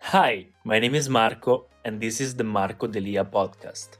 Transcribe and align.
Hi, 0.00 0.46
my 0.62 0.78
name 0.78 0.94
is 0.94 1.08
Marco, 1.08 1.66
and 1.84 2.00
this 2.00 2.20
is 2.20 2.36
the 2.36 2.44
Marco 2.44 2.86
Delia 2.86 3.24
podcast. 3.24 3.98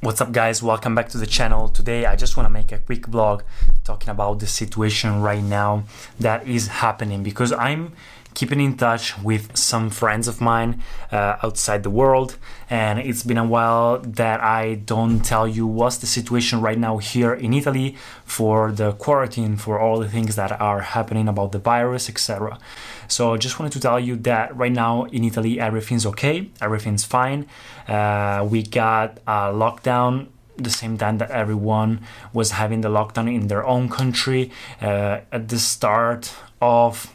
What's 0.00 0.20
up, 0.20 0.32
guys? 0.32 0.62
Welcome 0.62 0.94
back 0.94 1.08
to 1.10 1.18
the 1.18 1.26
channel. 1.26 1.68
Today, 1.68 2.06
I 2.06 2.16
just 2.16 2.36
want 2.36 2.46
to 2.46 2.50
make 2.50 2.72
a 2.72 2.78
quick 2.78 3.02
vlog 3.02 3.42
talking 3.84 4.08
about 4.08 4.38
the 4.38 4.46
situation 4.46 5.20
right 5.20 5.42
now 5.42 5.84
that 6.20 6.46
is 6.46 6.68
happening 6.68 7.22
because 7.22 7.52
I'm 7.52 7.92
keeping 8.34 8.60
in 8.60 8.76
touch 8.76 9.18
with 9.18 9.56
some 9.56 9.90
friends 9.90 10.28
of 10.28 10.40
mine 10.40 10.82
uh, 11.12 11.36
outside 11.42 11.82
the 11.82 11.90
world. 11.90 12.36
And 12.68 12.98
it's 12.98 13.22
been 13.22 13.38
a 13.38 13.44
while 13.44 13.98
that 13.98 14.40
i 14.40 14.74
don't 14.74 15.20
tell 15.20 15.46
you 15.46 15.66
what's 15.66 15.98
the 15.98 16.06
situation 16.06 16.60
right 16.60 16.78
now 16.78 16.98
here 16.98 17.32
in 17.34 17.52
italy 17.52 17.96
for 18.24 18.72
the 18.72 18.92
quarantine 18.92 19.56
for 19.56 19.78
all 19.78 19.98
the 20.00 20.08
things 20.08 20.34
that 20.36 20.50
are 20.60 20.80
happening 20.80 21.28
about 21.28 21.52
the 21.52 21.58
virus 21.58 22.08
etc 22.08 22.58
so 23.06 23.34
I 23.34 23.36
just 23.36 23.58
wanted 23.58 23.72
to 23.72 23.80
tell 23.80 24.00
you 24.00 24.16
that 24.16 24.56
right 24.56 24.72
now 24.72 25.04
in 25.04 25.24
italy 25.24 25.60
everything's 25.60 26.06
okay 26.06 26.48
everything's 26.60 27.04
fine. 27.04 27.46
Uh, 27.86 28.46
we 28.50 28.62
got 28.62 29.18
a 29.26 29.52
lockdown 29.52 30.28
the 30.56 30.70
same 30.70 30.96
time 30.96 31.18
that 31.18 31.30
everyone 31.30 32.00
was 32.32 32.52
having 32.52 32.80
the 32.80 32.88
lockdown 32.88 33.32
in 33.32 33.48
their 33.48 33.66
own 33.66 33.88
country 33.88 34.50
uh, 34.80 35.20
at 35.32 35.48
the 35.48 35.58
start 35.58 36.32
of 36.60 37.13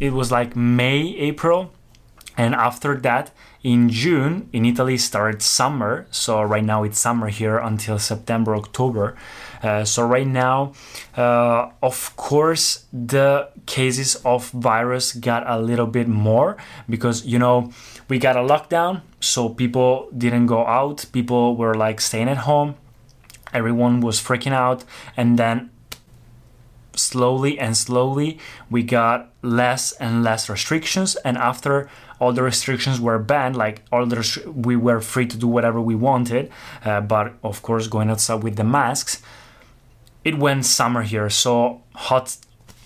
it 0.00 0.12
was 0.12 0.30
like 0.30 0.56
May, 0.56 1.16
April, 1.16 1.72
and 2.36 2.54
after 2.54 2.96
that, 3.00 3.30
in 3.62 3.88
June, 3.88 4.48
in 4.52 4.64
Italy 4.64 4.98
started 4.98 5.40
summer. 5.42 6.06
So 6.10 6.42
right 6.42 6.64
now 6.64 6.82
it's 6.82 6.98
summer 6.98 7.28
here 7.28 7.58
until 7.58 7.98
September, 7.98 8.56
October. 8.56 9.16
Uh, 9.62 9.84
so 9.84 10.04
right 10.04 10.26
now, 10.26 10.72
uh, 11.16 11.70
of 11.82 12.16
course, 12.16 12.86
the 12.92 13.48
cases 13.66 14.16
of 14.24 14.50
virus 14.50 15.12
got 15.12 15.44
a 15.46 15.60
little 15.60 15.86
bit 15.86 16.08
more 16.08 16.56
because 16.88 17.24
you 17.24 17.38
know 17.38 17.70
we 18.08 18.18
got 18.18 18.36
a 18.36 18.40
lockdown, 18.40 19.02
so 19.20 19.48
people 19.48 20.08
didn't 20.16 20.46
go 20.46 20.66
out. 20.66 21.06
People 21.12 21.56
were 21.56 21.74
like 21.74 22.00
staying 22.00 22.28
at 22.28 22.38
home. 22.38 22.74
Everyone 23.52 24.00
was 24.00 24.20
freaking 24.20 24.52
out, 24.52 24.84
and 25.16 25.38
then 25.38 25.70
slowly 26.96 27.58
and 27.58 27.76
slowly 27.76 28.38
we 28.70 28.82
got 28.82 29.30
less 29.42 29.92
and 29.92 30.22
less 30.22 30.48
restrictions. 30.48 31.16
And 31.16 31.36
after 31.36 31.88
all 32.22 32.32
the 32.32 32.42
restrictions 32.42 33.00
were 33.00 33.18
banned 33.18 33.56
like 33.56 33.82
all 33.90 34.06
the 34.06 34.14
restri- 34.14 34.46
we 34.54 34.76
were 34.76 35.00
free 35.00 35.26
to 35.26 35.36
do 35.36 35.48
whatever 35.48 35.80
we 35.80 35.96
wanted 35.96 36.48
uh, 36.84 37.00
but 37.00 37.34
of 37.42 37.62
course 37.62 37.88
going 37.88 38.08
outside 38.08 38.44
with 38.44 38.54
the 38.54 38.62
masks 38.62 39.20
it 40.22 40.38
went 40.38 40.64
summer 40.64 41.02
here. 41.02 41.28
So 41.28 41.82
hot 41.96 42.36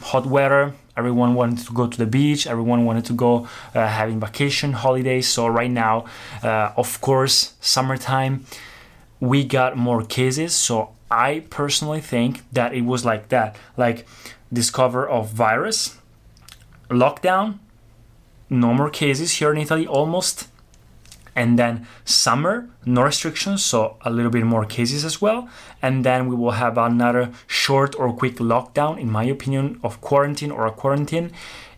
hot 0.01 0.25
weather 0.25 0.73
everyone 0.97 1.35
wanted 1.35 1.59
to 1.67 1.73
go 1.75 1.87
to 1.87 1.99
the 1.99 2.07
beach 2.07 2.47
everyone 2.47 2.87
wanted 2.87 3.05
to 3.05 3.13
go 3.13 3.47
uh, 3.75 3.87
having 3.87 4.19
vacation 4.19 4.73
holidays. 4.73 5.29
So 5.29 5.47
right 5.49 5.71
now 5.71 6.07
uh, 6.43 6.73
of 6.79 6.99
course 7.03 7.53
summertime 7.61 8.47
we 9.21 9.45
got 9.45 9.77
more 9.77 10.03
cases. 10.03 10.55
So 10.55 10.96
I 11.11 11.45
personally 11.51 12.01
think 12.01 12.43
that 12.53 12.75
it 12.75 12.83
was 12.83 13.05
like 13.05 13.29
that, 13.29 13.57
like 13.77 14.07
discover 14.53 15.09
of 15.09 15.31
virus, 15.31 15.99
lockdown, 16.91 17.59
no 18.51 18.75
more 18.75 18.91
cases 18.91 19.33
here 19.33 19.53
in 19.53 19.59
Italy 19.59 19.87
almost, 19.87 20.49
and 21.35 21.59
then 21.59 21.87
summer, 22.05 22.69
no 22.85 23.03
restrictions, 23.03 23.65
so 23.65 23.97
a 24.03 24.11
little 24.11 24.31
bit 24.31 24.45
more 24.45 24.65
cases 24.65 25.05
as 25.05 25.21
well, 25.21 25.49
and 25.83 26.05
then 26.05 26.27
we 26.27 26.35
will 26.35 26.53
have 26.53 26.79
another 26.79 27.31
short 27.47 27.95
or 27.99 28.13
quick 28.13 28.37
lockdown, 28.37 28.99
in 28.99 29.11
my 29.11 29.25
opinion, 29.25 29.79
of 29.83 30.01
quarantine 30.01 30.51
or 30.51 30.67
a 30.67 30.73
quarantine 30.73 31.31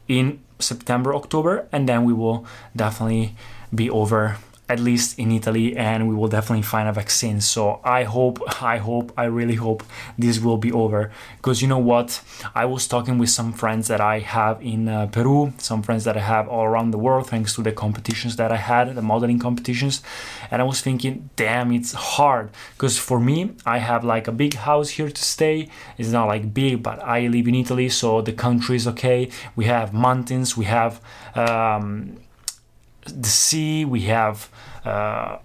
in 0.07 0.41
September, 0.59 1.15
October, 1.15 1.69
and 1.73 1.89
then 1.89 2.05
we 2.05 2.13
will 2.13 2.47
definitely 2.75 3.35
be 3.75 3.91
over 3.91 4.37
at 4.69 4.79
least 4.79 5.19
in 5.19 5.33
Italy, 5.33 5.77
and 5.77 6.09
we 6.09 6.15
will 6.15 6.29
definitely 6.29 6.63
find 6.63 6.89
a 6.89 6.93
vaccine. 6.93 7.41
So 7.41 7.81
I 7.83 8.05
hope, 8.05 8.39
I 8.63 8.77
hope, 8.79 9.13
I 9.17 9.25
really 9.25 9.55
hope 9.55 9.83
this 10.19 10.41
will 10.41 10.59
be 10.59 10.71
over. 10.71 11.11
Because 11.37 11.63
you 11.63 11.69
know 11.69 11.79
what? 11.79 12.21
I 12.55 12.67
was 12.67 12.87
talking 12.87 13.19
with 13.19 13.31
some 13.31 13.53
friends 13.53 13.89
that 13.89 14.01
I 14.01 14.19
have 14.19 14.61
in 14.61 14.89
uh, 14.89 15.07
Peru, 15.07 15.55
some 15.59 15.83
friends 15.83 16.05
that 16.05 16.17
I 16.17 16.21
have 16.21 16.49
all 16.49 16.65
around 16.65 16.91
the 16.91 16.99
world, 16.99 17.29
thanks 17.29 17.55
to 17.55 17.63
the 17.63 17.73
competitions 17.73 18.37
that 18.37 18.53
I 18.53 18.57
had, 18.57 18.95
the 18.95 19.03
modeling 19.03 19.39
competitions. 19.39 20.03
And 20.51 20.61
I 20.61 20.65
was 20.65 20.81
thinking, 20.83 21.31
damn, 21.37 21.73
it's 21.73 21.93
hard. 21.93 22.51
Because 22.75 22.99
for 22.99 23.19
me, 23.19 23.53
I 23.65 23.79
have 23.79 24.05
like 24.05 24.29
a 24.29 24.33
big 24.33 24.55
house 24.55 24.91
here 24.91 25.11
to 25.11 25.23
stay. 25.23 25.69
It's 25.97 26.11
not 26.11 26.27
like 26.27 26.53
big, 26.53 26.83
but 26.83 27.03
I 27.03 27.27
live 27.29 27.49
in 27.49 27.55
Italy, 27.55 27.89
so 27.89 28.21
the 28.21 28.33
country 28.33 28.77
is 28.77 28.87
okay. 28.89 29.31
We 29.57 29.65
have 29.65 29.95
mountains, 29.95 30.57
we 30.57 30.67
have. 30.67 31.01
Um, 31.35 32.19
the 33.09 33.29
sea, 33.29 33.85
we 33.85 34.03
have 34.03 34.51
uh, 34.85 35.39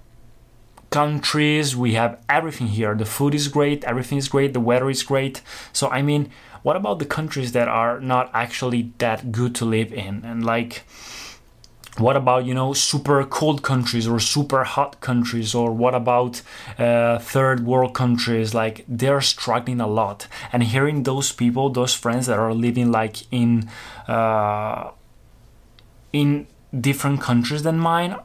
countries, 0.89 1.75
we 1.75 1.93
have 1.93 2.21
everything 2.29 2.67
here. 2.67 2.95
The 2.95 3.05
food 3.05 3.33
is 3.33 3.47
great, 3.47 3.83
everything 3.83 4.17
is 4.17 4.27
great, 4.27 4.53
the 4.53 4.59
weather 4.59 4.89
is 4.89 5.03
great. 5.03 5.41
So, 5.73 5.89
I 5.89 6.01
mean, 6.01 6.29
what 6.61 6.75
about 6.75 6.99
the 6.99 7.05
countries 7.05 7.51
that 7.53 7.67
are 7.67 7.99
not 7.99 8.29
actually 8.33 8.93
that 8.99 9.31
good 9.31 9.55
to 9.55 9.65
live 9.65 9.91
in? 9.91 10.23
And 10.23 10.45
like, 10.45 10.83
what 11.97 12.15
about 12.15 12.45
you 12.45 12.53
know 12.53 12.73
super 12.73 13.23
cold 13.23 13.61
countries 13.61 14.07
or 14.07 14.19
super 14.19 14.63
hot 14.63 14.99
countries 14.99 15.53
or 15.53 15.71
what 15.71 15.93
about 15.93 16.41
uh, 16.79 17.19
third 17.19 17.65
world 17.65 17.93
countries 17.93 18.53
like 18.53 18.83
they're 18.87 19.21
struggling 19.21 19.79
a 19.79 19.85
lot 19.87 20.27
and 20.51 20.63
hearing 20.63 21.03
those 21.03 21.31
people 21.31 21.69
those 21.69 21.93
friends 21.93 22.25
that 22.25 22.39
are 22.39 22.53
living 22.53 22.91
like 22.91 23.31
in 23.31 23.69
uh, 24.07 24.89
in 26.11 26.47
different 26.79 27.21
countries 27.21 27.63
than 27.63 27.77
mine, 27.77 28.17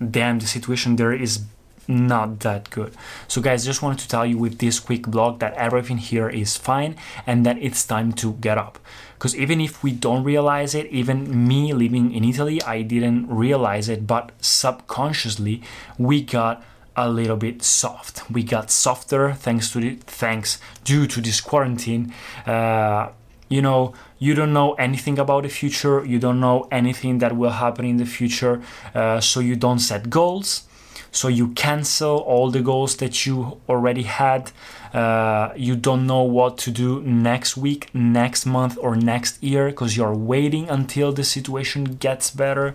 then 0.00 0.38
the 0.38 0.46
situation 0.46 0.96
there 0.96 1.12
is 1.12 1.44
not 1.88 2.40
that 2.40 2.70
good. 2.70 2.94
So, 3.28 3.40
guys, 3.40 3.64
just 3.64 3.82
wanted 3.82 4.00
to 4.00 4.08
tell 4.08 4.26
you 4.26 4.38
with 4.38 4.58
this 4.58 4.80
quick 4.80 5.06
blog 5.06 5.38
that 5.38 5.54
everything 5.54 5.98
here 5.98 6.28
is 6.28 6.56
fine 6.56 6.96
and 7.26 7.46
that 7.46 7.58
it's 7.58 7.86
time 7.86 8.12
to 8.14 8.32
get 8.34 8.58
up. 8.58 8.78
Because 9.14 9.36
even 9.36 9.60
if 9.60 9.82
we 9.82 9.92
don't 9.92 10.24
realize 10.24 10.74
it, 10.74 10.86
even 10.86 11.46
me 11.46 11.72
living 11.72 12.12
in 12.12 12.24
Italy, 12.24 12.60
I 12.62 12.82
didn't 12.82 13.28
realize 13.28 13.88
it, 13.88 14.06
but 14.06 14.32
subconsciously 14.40 15.62
we 15.96 16.22
got 16.22 16.62
a 16.96 17.08
little 17.08 17.36
bit 17.36 17.62
soft. 17.62 18.28
We 18.30 18.42
got 18.42 18.70
softer 18.70 19.32
thanks 19.34 19.70
to 19.72 19.80
the 19.80 19.94
thanks 19.96 20.58
due 20.84 21.06
to 21.06 21.20
this 21.20 21.40
quarantine. 21.40 22.12
Uh, 22.46 23.10
you 23.48 23.62
know 23.62 23.94
you 24.18 24.34
don't 24.34 24.52
know 24.52 24.74
anything 24.74 25.18
about 25.18 25.42
the 25.42 25.48
future. 25.48 26.04
You 26.04 26.18
don't 26.18 26.40
know 26.40 26.68
anything 26.70 27.18
that 27.18 27.36
will 27.36 27.50
happen 27.50 27.84
in 27.84 27.96
the 27.96 28.06
future. 28.06 28.62
Uh, 28.94 29.20
so 29.20 29.40
you 29.40 29.56
don't 29.56 29.78
set 29.78 30.08
goals. 30.10 30.64
So 31.12 31.28
you 31.28 31.48
cancel 31.48 32.18
all 32.18 32.50
the 32.50 32.60
goals 32.60 32.96
that 32.96 33.24
you 33.24 33.58
already 33.68 34.02
had. 34.02 34.52
Uh, 34.92 35.52
you 35.56 35.76
don't 35.76 36.06
know 36.06 36.22
what 36.22 36.58
to 36.58 36.70
do 36.70 37.00
next 37.02 37.56
week 37.56 37.88
next 37.94 38.46
month 38.46 38.78
or 38.80 38.96
next 38.96 39.42
year 39.42 39.68
because 39.68 39.96
you're 39.96 40.14
waiting 40.14 40.68
until 40.68 41.12
the 41.12 41.24
situation 41.24 41.84
gets 41.84 42.30
better. 42.30 42.74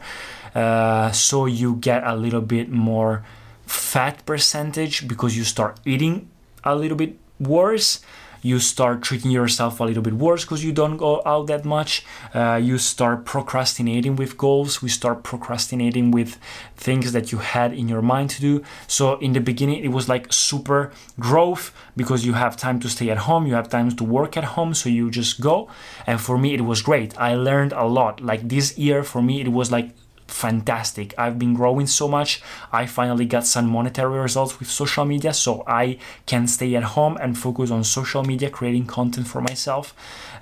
Uh, 0.53 1.11
so 1.11 1.45
you 1.45 1.75
get 1.75 2.03
a 2.03 2.15
little 2.15 2.41
bit 2.41 2.69
more 2.69 3.23
fat 3.65 4.25
percentage 4.25 5.07
because 5.07 5.37
you 5.37 5.43
start 5.43 5.79
eating 5.85 6.27
a 6.63 6.75
little 6.75 6.97
bit 6.97 7.17
worse 7.39 8.01
you 8.41 8.59
start 8.59 9.01
treating 9.01 9.31
yourself 9.31 9.79
a 9.79 9.83
little 9.83 10.03
bit 10.03 10.13
worse 10.13 10.43
because 10.43 10.63
you 10.63 10.71
don't 10.71 10.97
go 10.97 11.21
out 11.25 11.47
that 11.47 11.65
much. 11.65 12.05
Uh, 12.33 12.59
you 12.61 12.77
start 12.77 13.25
procrastinating 13.25 14.15
with 14.15 14.37
goals. 14.37 14.81
We 14.81 14.89
start 14.89 15.23
procrastinating 15.23 16.11
with 16.11 16.37
things 16.75 17.11
that 17.11 17.31
you 17.31 17.37
had 17.37 17.73
in 17.73 17.87
your 17.87 18.01
mind 18.01 18.29
to 18.31 18.41
do. 18.41 18.63
So 18.87 19.17
in 19.19 19.33
the 19.33 19.39
beginning, 19.39 19.83
it 19.83 19.89
was 19.89 20.09
like 20.09 20.31
super 20.33 20.91
growth 21.19 21.73
because 21.95 22.25
you 22.25 22.33
have 22.33 22.57
time 22.57 22.79
to 22.79 22.89
stay 22.89 23.09
at 23.09 23.19
home, 23.19 23.45
you 23.45 23.53
have 23.53 23.69
time 23.69 23.91
to 23.91 24.03
work 24.03 24.37
at 24.37 24.43
home, 24.43 24.73
so 24.73 24.89
you 24.89 25.11
just 25.11 25.41
go. 25.41 25.69
And 26.07 26.19
for 26.19 26.37
me, 26.37 26.53
it 26.53 26.61
was 26.61 26.81
great. 26.81 27.17
I 27.19 27.35
learned 27.35 27.73
a 27.73 27.85
lot. 27.85 28.21
Like 28.21 28.49
this 28.49 28.77
year, 28.77 29.03
for 29.03 29.21
me, 29.21 29.41
it 29.41 29.49
was 29.49 29.71
like 29.71 29.91
fantastic. 30.31 31.13
I've 31.17 31.37
been 31.37 31.53
growing 31.53 31.87
so 31.87 32.07
much. 32.07 32.41
I 32.71 32.85
finally 32.85 33.25
got 33.25 33.45
some 33.45 33.67
monetary 33.67 34.19
results 34.19 34.59
with 34.59 34.69
social 34.69 35.03
media, 35.05 35.33
so 35.33 35.63
I 35.67 35.97
can 36.25 36.47
stay 36.47 36.75
at 36.75 36.83
home 36.83 37.17
and 37.21 37.37
focus 37.37 37.71
on 37.71 37.83
social 37.83 38.23
media, 38.23 38.49
creating 38.49 38.85
content 38.85 39.27
for 39.27 39.41
myself. 39.41 39.93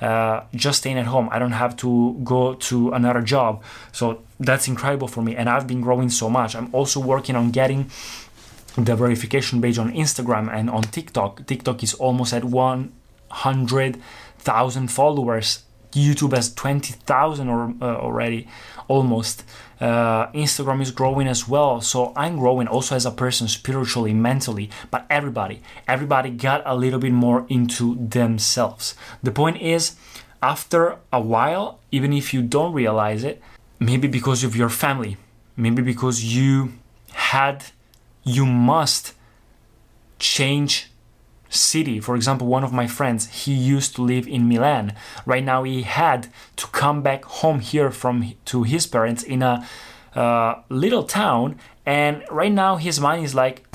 Uh, 0.02 0.42
just 0.56 0.80
staying 0.80 0.98
at 0.98 1.08
home. 1.08 1.28
I 1.32 1.40
don't 1.40 1.52
have 1.52 1.76
to 1.78 2.20
go 2.24 2.54
to 2.54 2.94
another 2.94 3.22
job. 3.22 3.64
So 3.92 4.22
that's 4.40 4.68
incredible 4.68 5.08
for 5.08 5.22
me. 5.22 5.36
And 5.36 5.50
I've 5.50 5.68
been 5.68 5.82
growing 5.82 6.10
so 6.10 6.30
much. 6.30 6.56
I'm 6.56 6.74
also 6.74 7.00
working 7.00 7.36
on 7.36 7.52
getting 7.52 7.90
the 8.78 8.96
verification 8.96 9.62
page 9.62 9.78
on 9.78 9.92
Instagram 9.92 10.50
and 10.54 10.70
on 10.70 10.84
TikTok. 10.84 11.46
TikTok 11.48 11.84
is 11.84 11.94
almost 11.96 12.32
at 12.34 12.46
100,000 12.46 14.88
followers. 14.88 15.64
YouTube 15.92 16.36
has 16.36 16.54
20,000 16.54 17.50
or, 17.50 17.74
uh, 17.82 17.96
already, 17.96 18.48
almost 18.88 19.44
uh, 19.82 20.28
Instagram 20.32 20.82
is 20.82 20.92
growing 20.92 21.28
as 21.28 21.48
well. 21.48 21.82
So 21.82 22.14
I'm 22.16 22.38
growing 22.38 22.68
also 22.68 22.96
as 22.96 23.06
a 23.06 23.12
person 23.12 23.48
spiritually, 23.48 24.14
mentally, 24.14 24.70
but 24.92 25.06
everybody, 25.10 25.62
everybody 25.88 26.30
got 26.30 26.62
a 26.66 26.76
little 26.76 27.00
bit 27.00 27.14
more 27.14 27.46
into 27.50 27.96
themselves. 27.96 28.96
The 29.24 29.32
point 29.32 29.62
is, 29.62 29.96
after 30.42 30.98
a 31.12 31.20
while, 31.20 31.80
even 31.92 32.14
if 32.14 32.34
you 32.34 32.42
don't 32.42 32.74
realize 32.74 33.24
it, 33.24 33.42
maybe 33.80 34.08
because 34.08 34.44
of 34.44 34.56
your 34.56 34.70
family, 34.70 35.18
maybe 35.56 35.82
because 35.82 36.24
you 36.24 36.74
had, 37.12 37.66
you 38.24 38.46
must 38.46 39.14
change 40.20 40.92
city. 41.50 42.00
For 42.00 42.16
example, 42.16 42.48
one 42.48 42.64
of 42.64 42.72
my 42.72 42.88
friends, 42.88 43.28
he 43.46 43.54
used 43.54 43.96
to 43.96 44.02
live 44.02 44.28
in 44.28 44.48
Milan. 44.48 44.94
Right 45.26 45.44
now, 45.44 45.64
he 45.64 45.82
had 45.84 46.28
to 46.58 46.68
come 46.68 47.02
back 47.02 47.26
home 47.26 47.60
here 47.60 47.92
from 47.92 48.34
to 48.46 48.64
his 48.64 48.88
parents 48.88 49.24
in 49.24 49.42
a 49.42 49.68
uh, 50.16 50.62
little 50.70 51.04
town, 51.04 51.60
and 51.86 52.24
right 52.30 52.52
now 52.52 52.78
his 52.78 53.00
mind 53.00 53.24
is 53.24 53.36
like 53.36 53.66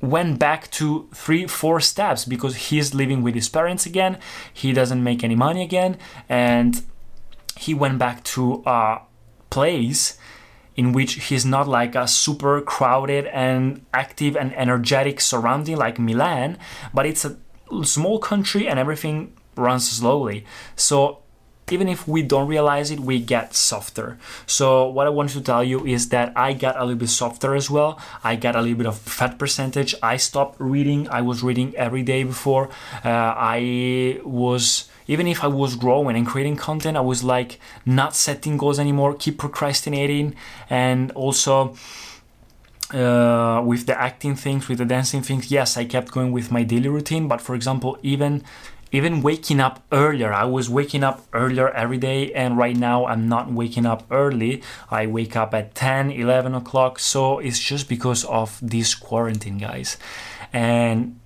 went 0.00 0.38
back 0.38 0.70
to 0.70 1.08
three 1.14 1.46
four 1.46 1.80
steps 1.80 2.24
because 2.24 2.56
he's 2.68 2.94
living 2.94 3.22
with 3.22 3.34
his 3.34 3.48
parents 3.48 3.86
again 3.86 4.18
he 4.52 4.70
doesn't 4.72 5.02
make 5.02 5.24
any 5.24 5.34
money 5.34 5.62
again 5.62 5.96
and 6.28 6.82
he 7.56 7.72
went 7.72 7.98
back 7.98 8.22
to 8.22 8.62
a 8.66 9.00
place 9.48 10.18
in 10.76 10.92
which 10.92 11.14
he's 11.24 11.44
not 11.44 11.66
like 11.66 11.94
a 11.94 12.06
super 12.06 12.60
crowded 12.60 13.26
and 13.26 13.84
active 13.94 14.36
and 14.36 14.54
energetic 14.54 15.20
surrounding 15.20 15.76
like 15.76 15.98
Milan, 15.98 16.58
but 16.92 17.06
it's 17.06 17.24
a 17.24 17.36
small 17.82 18.18
country 18.18 18.68
and 18.68 18.78
everything 18.78 19.32
runs 19.56 19.90
slowly. 19.90 20.44
So 20.76 21.22
even 21.70 21.88
if 21.88 22.06
we 22.06 22.22
don't 22.22 22.46
realize 22.46 22.90
it, 22.90 23.00
we 23.00 23.18
get 23.18 23.54
softer. 23.54 24.18
So 24.46 24.88
what 24.88 25.06
I 25.06 25.10
wanted 25.10 25.32
to 25.34 25.40
tell 25.40 25.64
you 25.64 25.84
is 25.84 26.10
that 26.10 26.32
I 26.36 26.52
got 26.52 26.76
a 26.76 26.84
little 26.84 26.98
bit 26.98 27.08
softer 27.08 27.56
as 27.56 27.68
well. 27.68 27.98
I 28.22 28.36
got 28.36 28.54
a 28.54 28.60
little 28.60 28.78
bit 28.78 28.86
of 28.86 28.98
fat 28.98 29.38
percentage. 29.38 29.94
I 30.02 30.16
stopped 30.16 30.60
reading. 30.60 31.08
I 31.08 31.22
was 31.22 31.42
reading 31.42 31.74
every 31.74 32.02
day 32.02 32.22
before. 32.22 32.68
Uh, 33.04 33.08
I 33.08 34.20
was 34.24 34.88
even 35.06 35.26
if 35.26 35.42
I 35.42 35.46
was 35.46 35.76
growing 35.76 36.16
and 36.16 36.26
creating 36.26 36.56
content, 36.56 36.96
I 36.96 37.00
was 37.00 37.22
like 37.22 37.58
not 37.84 38.14
setting 38.16 38.56
goals 38.56 38.78
anymore, 38.78 39.14
keep 39.14 39.38
procrastinating, 39.38 40.34
and 40.68 41.10
also 41.12 41.76
uh, 42.92 43.62
with 43.64 43.86
the 43.86 44.00
acting 44.00 44.36
things, 44.36 44.68
with 44.68 44.78
the 44.78 44.84
dancing 44.84 45.22
things, 45.22 45.50
yes, 45.50 45.76
I 45.76 45.84
kept 45.84 46.12
going 46.12 46.32
with 46.32 46.50
my 46.50 46.62
daily 46.62 46.88
routine. 46.88 47.28
But 47.28 47.40
for 47.40 47.54
example, 47.54 47.98
even 48.02 48.44
even 48.92 49.20
waking 49.20 49.60
up 49.60 49.84
earlier, 49.90 50.32
I 50.32 50.44
was 50.44 50.70
waking 50.70 51.02
up 51.02 51.26
earlier 51.32 51.68
every 51.70 51.98
day, 51.98 52.32
and 52.32 52.56
right 52.56 52.76
now 52.76 53.06
I'm 53.06 53.28
not 53.28 53.50
waking 53.50 53.84
up 53.84 54.04
early. 54.10 54.62
I 54.90 55.06
wake 55.06 55.34
up 55.34 55.52
at 55.54 55.74
10, 55.74 56.12
11 56.12 56.54
o'clock. 56.54 57.00
So 57.00 57.40
it's 57.40 57.58
just 57.58 57.88
because 57.88 58.24
of 58.24 58.58
this 58.62 58.94
quarantine, 58.94 59.58
guys. 59.58 59.96
And 60.52 61.18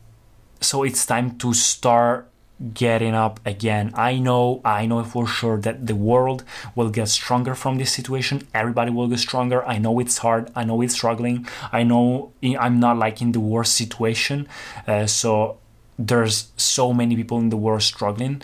so 0.61 0.83
it's 0.83 1.05
time 1.05 1.37
to 1.39 1.53
start 1.53 2.30
getting 2.75 3.15
up 3.15 3.41
again. 3.47 3.91
I 3.95 4.19
know, 4.19 4.61
I 4.65 4.87
know 4.87 5.03
for 5.05 5.27
sure 5.27 5.59
that 5.59 5.87
the 5.87 5.95
world 5.95 6.45
will 6.75 6.91
get 6.91 7.09
stronger 7.09 7.55
from 7.55 7.79
this 7.79 7.93
situation. 7.93 8.47
Everybody 8.53 8.91
will 8.91 9.09
get 9.09 9.19
stronger. 9.19 9.65
I 9.67 9.79
know 9.79 9.99
it's 9.99 10.19
hard. 10.19 10.51
I 10.55 10.65
know 10.65 10.83
it's 10.83 10.95
struggling. 10.95 11.47
I 11.73 11.83
know 11.83 12.33
I'm 12.43 12.79
not 12.79 12.99
like 12.99 13.23
in 13.23 13.33
the 13.33 13.41
worst 13.41 13.75
situation. 13.75 14.47
Uh, 14.87 15.07
so 15.07 15.59
there's 15.99 16.51
so 16.57 16.93
many 16.93 17.17
people 17.17 17.39
in 17.39 17.49
the 17.49 17.57
world 17.57 17.83
struggling. 17.83 18.43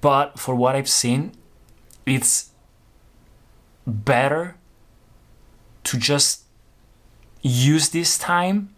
But 0.00 0.38
for 0.38 0.54
what 0.54 0.74
I've 0.74 0.88
seen, 0.88 1.32
it's 2.06 2.50
better 3.86 4.56
to 5.84 5.98
just 5.98 6.42
use 7.42 7.90
this 7.90 8.18
time 8.18 8.74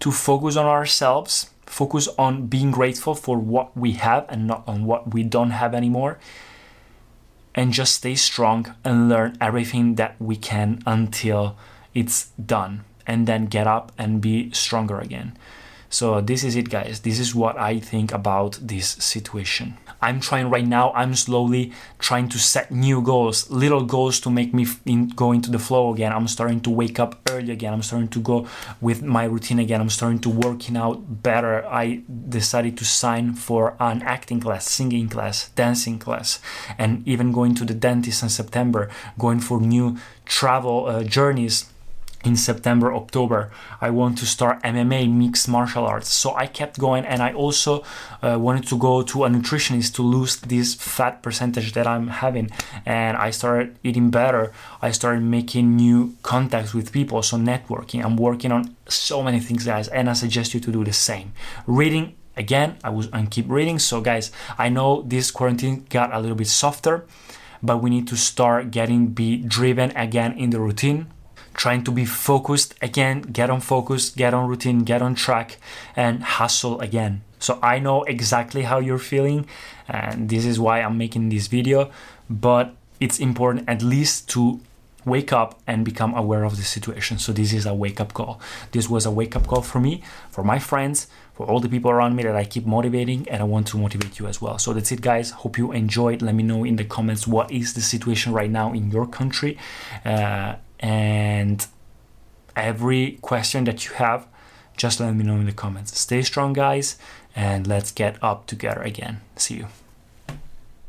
to 0.00 0.10
focus 0.10 0.56
on 0.56 0.66
ourselves 0.66 1.51
focus 1.72 2.06
on 2.18 2.46
being 2.46 2.70
grateful 2.70 3.14
for 3.14 3.38
what 3.38 3.74
we 3.76 3.92
have 3.92 4.26
and 4.28 4.46
not 4.46 4.62
on 4.66 4.84
what 4.84 5.14
we 5.14 5.22
don't 5.22 5.50
have 5.50 5.74
anymore. 5.74 6.18
And 7.54 7.72
just 7.72 7.94
stay 7.94 8.14
strong 8.14 8.74
and 8.84 9.08
learn 9.08 9.36
everything 9.40 9.96
that 9.96 10.16
we 10.20 10.36
can 10.36 10.82
until 10.86 11.56
it's 11.94 12.28
done. 12.36 12.84
And 13.06 13.26
then 13.26 13.46
get 13.46 13.66
up 13.66 13.90
and 13.98 14.20
be 14.20 14.52
stronger 14.52 15.00
again 15.00 15.36
so 15.92 16.22
this 16.22 16.42
is 16.42 16.56
it 16.56 16.70
guys. 16.70 17.00
This 17.00 17.18
is 17.18 17.34
what 17.34 17.58
i 17.58 17.78
think 17.78 18.12
about 18.12 18.58
this 18.60 18.88
situation. 19.12 19.76
I'm 20.00 20.18
trying 20.20 20.48
right 20.50 20.66
now 20.66 20.92
i'm 20.94 21.14
slowly 21.14 21.72
trying 21.98 22.28
to 22.30 22.38
set 22.38 22.70
new 22.70 23.02
goals 23.02 23.50
little 23.50 23.84
goals 23.84 24.18
to 24.20 24.30
make 24.30 24.52
me 24.54 24.66
in, 24.86 25.08
go 25.08 25.32
into 25.32 25.50
the 25.50 25.58
flow 25.58 25.92
again. 25.92 26.12
I'm 26.12 26.28
starting 26.28 26.60
to 26.62 26.70
wake 26.70 26.98
up 26.98 27.20
early 27.30 27.52
again. 27.52 27.72
I'm 27.72 27.82
starting 27.82 28.08
to 28.08 28.20
go 28.20 28.48
with 28.80 29.02
my 29.02 29.24
routine 29.24 29.58
again. 29.58 29.80
I'm 29.80 29.90
starting 29.90 30.20
to 30.20 30.30
working 30.30 30.76
out 30.76 31.22
better. 31.22 31.64
I 31.66 32.02
decided 32.28 32.76
to 32.78 32.84
sign 32.84 33.34
for 33.34 33.76
an 33.78 34.02
acting 34.02 34.40
class 34.40 34.68
singing 34.68 35.08
class 35.08 35.50
dancing 35.50 35.98
class 35.98 36.40
and 36.78 37.06
even 37.06 37.32
going 37.32 37.54
to 37.54 37.64
the 37.64 37.74
dentist 37.74 38.22
in 38.22 38.28
september 38.28 38.90
going 39.18 39.40
for 39.40 39.60
new 39.60 39.96
travel 40.24 40.86
uh, 40.86 41.02
journeys 41.04 41.71
in 42.24 42.36
September, 42.36 42.94
October. 42.94 43.50
I 43.80 43.90
want 43.90 44.18
to 44.18 44.26
start 44.26 44.62
MMA, 44.62 45.10
mixed 45.10 45.48
martial 45.48 45.84
arts. 45.84 46.08
So 46.08 46.34
I 46.34 46.46
kept 46.46 46.78
going, 46.78 47.04
and 47.04 47.22
I 47.22 47.32
also 47.32 47.82
uh, 48.22 48.38
wanted 48.38 48.66
to 48.68 48.78
go 48.78 49.02
to 49.02 49.24
a 49.24 49.28
nutritionist 49.28 49.94
to 49.94 50.02
lose 50.02 50.36
this 50.36 50.74
fat 50.74 51.22
percentage 51.22 51.72
that 51.72 51.86
I'm 51.86 52.08
having. 52.08 52.50
And 52.86 53.16
I 53.16 53.30
started 53.30 53.76
eating 53.82 54.10
better. 54.10 54.52
I 54.80 54.92
started 54.92 55.22
making 55.22 55.76
new 55.76 56.14
contacts 56.22 56.74
with 56.74 56.92
people, 56.92 57.22
so 57.22 57.36
networking. 57.36 58.04
I'm 58.04 58.16
working 58.16 58.52
on 58.52 58.76
so 58.88 59.22
many 59.22 59.40
things, 59.40 59.64
guys, 59.64 59.88
and 59.88 60.08
I 60.08 60.12
suggest 60.12 60.54
you 60.54 60.60
to 60.60 60.72
do 60.72 60.84
the 60.84 60.92
same. 60.92 61.32
Reading. 61.66 62.14
Again, 62.34 62.78
I 62.82 62.88
was 62.88 63.08
and 63.12 63.30
keep 63.30 63.44
reading. 63.50 63.78
So, 63.78 64.00
guys, 64.00 64.32
I 64.56 64.70
know 64.70 65.02
this 65.02 65.30
quarantine 65.30 65.84
got 65.90 66.14
a 66.14 66.18
little 66.18 66.34
bit 66.34 66.46
softer, 66.46 67.04
but 67.62 67.82
we 67.82 67.90
need 67.90 68.08
to 68.08 68.16
start 68.16 68.70
getting 68.70 69.08
be 69.08 69.36
driven 69.36 69.94
again 69.94 70.32
in 70.38 70.48
the 70.48 70.58
routine 70.58 71.08
trying 71.54 71.84
to 71.84 71.90
be 71.90 72.04
focused 72.04 72.74
again, 72.82 73.22
get 73.22 73.50
on 73.50 73.60
focus, 73.60 74.10
get 74.10 74.34
on 74.34 74.48
routine, 74.48 74.84
get 74.84 75.02
on 75.02 75.14
track, 75.14 75.58
and 75.96 76.22
hustle 76.22 76.80
again. 76.80 77.22
So 77.38 77.58
I 77.62 77.78
know 77.78 78.04
exactly 78.04 78.62
how 78.62 78.78
you're 78.78 78.98
feeling, 78.98 79.46
and 79.88 80.28
this 80.28 80.44
is 80.44 80.60
why 80.60 80.80
I'm 80.80 80.96
making 80.96 81.28
this 81.28 81.48
video. 81.48 81.90
But 82.30 82.74
it's 83.00 83.18
important 83.18 83.68
at 83.68 83.82
least 83.82 84.28
to 84.30 84.60
wake 85.04 85.32
up 85.32 85.58
and 85.66 85.84
become 85.84 86.14
aware 86.14 86.44
of 86.44 86.56
the 86.56 86.62
situation. 86.62 87.18
So 87.18 87.32
this 87.32 87.52
is 87.52 87.66
a 87.66 87.74
wake 87.74 88.00
up 88.00 88.14
call. 88.14 88.40
This 88.70 88.88
was 88.88 89.04
a 89.04 89.10
wake 89.10 89.34
up 89.34 89.48
call 89.48 89.62
for 89.62 89.80
me, 89.80 90.02
for 90.30 90.44
my 90.44 90.60
friends, 90.60 91.08
for 91.34 91.44
all 91.46 91.58
the 91.58 91.68
people 91.68 91.90
around 91.90 92.14
me 92.14 92.22
that 92.22 92.36
I 92.36 92.44
keep 92.44 92.66
motivating, 92.66 93.28
and 93.28 93.42
I 93.42 93.44
want 93.44 93.66
to 93.68 93.78
motivate 93.78 94.20
you 94.20 94.28
as 94.28 94.40
well. 94.40 94.58
So 94.58 94.72
that's 94.72 94.92
it, 94.92 95.00
guys. 95.00 95.30
Hope 95.30 95.58
you 95.58 95.72
enjoyed. 95.72 96.22
Let 96.22 96.36
me 96.36 96.44
know 96.44 96.62
in 96.62 96.76
the 96.76 96.84
comments 96.84 97.26
what 97.26 97.50
is 97.50 97.74
the 97.74 97.80
situation 97.80 98.32
right 98.32 98.50
now 98.50 98.72
in 98.72 98.92
your 98.92 99.06
country, 99.08 99.58
uh, 100.04 100.54
and 100.82 101.66
every 102.56 103.18
question 103.22 103.64
that 103.64 103.86
you 103.86 103.94
have, 103.94 104.26
just 104.76 105.00
let 105.00 105.14
me 105.14 105.24
know 105.24 105.36
in 105.36 105.46
the 105.46 105.52
comments. 105.52 105.98
Stay 105.98 106.22
strong, 106.22 106.52
guys, 106.52 106.98
and 107.34 107.66
let's 107.66 107.92
get 107.92 108.16
up 108.22 108.46
together 108.46 108.82
again. 108.82 109.20
See 109.36 109.54
you. 109.54 109.68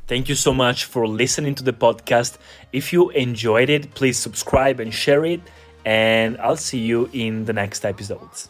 Thank 0.08 0.28
you 0.28 0.36
so 0.36 0.54
much 0.54 0.84
for 0.86 1.08
listening 1.08 1.56
to 1.56 1.64
the 1.64 1.72
podcast. 1.72 2.38
If 2.74 2.92
you 2.92 3.10
enjoyed 3.12 3.70
it, 3.70 3.94
please 3.94 4.18
subscribe 4.18 4.80
and 4.80 4.94
share 4.94 5.24
it. 5.24 5.42
And 5.86 6.38
I'll 6.40 6.58
see 6.58 6.80
you 6.80 7.10
in 7.14 7.46
the 7.46 7.54
next 7.54 7.86
episodes. 7.86 8.50